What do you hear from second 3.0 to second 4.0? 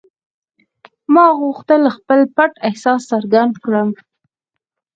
څرګند کړم